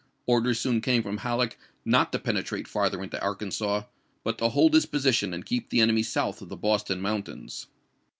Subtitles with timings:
[0.25, 3.83] Orders soon came from Halleck uot to penetrate farther into Arkansas,
[4.23, 7.67] but to hold his position and keep the enemy south of the Boston Mountains.